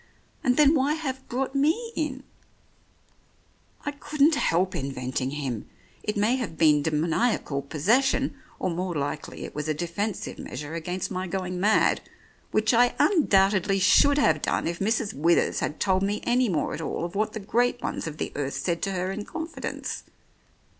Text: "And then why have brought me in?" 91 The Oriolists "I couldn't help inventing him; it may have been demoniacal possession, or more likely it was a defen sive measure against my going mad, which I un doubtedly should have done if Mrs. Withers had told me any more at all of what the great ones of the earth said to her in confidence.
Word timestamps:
"And 0.43 0.57
then 0.57 0.73
why 0.73 0.95
have 0.95 1.29
brought 1.29 1.53
me 1.53 1.91
in?" 1.95 2.23
91 2.25 2.25
The 2.25 2.41
Oriolists 2.41 3.85
"I 3.85 3.91
couldn't 3.91 4.33
help 4.35 4.75
inventing 4.75 5.29
him; 5.29 5.69
it 6.01 6.17
may 6.17 6.37
have 6.37 6.57
been 6.57 6.81
demoniacal 6.81 7.61
possession, 7.61 8.33
or 8.57 8.71
more 8.71 8.95
likely 8.95 9.43
it 9.45 9.53
was 9.53 9.69
a 9.69 9.75
defen 9.75 10.15
sive 10.15 10.39
measure 10.39 10.73
against 10.73 11.11
my 11.11 11.27
going 11.27 11.59
mad, 11.59 12.01
which 12.49 12.73
I 12.73 12.95
un 12.97 13.27
doubtedly 13.27 13.79
should 13.79 14.17
have 14.17 14.41
done 14.41 14.65
if 14.65 14.79
Mrs. 14.79 15.13
Withers 15.13 15.59
had 15.59 15.79
told 15.79 16.01
me 16.01 16.21
any 16.23 16.49
more 16.49 16.73
at 16.73 16.81
all 16.81 17.05
of 17.05 17.13
what 17.13 17.33
the 17.33 17.39
great 17.39 17.79
ones 17.83 18.07
of 18.07 18.17
the 18.17 18.31
earth 18.33 18.55
said 18.55 18.81
to 18.81 18.93
her 18.93 19.11
in 19.11 19.23
confidence. 19.23 20.01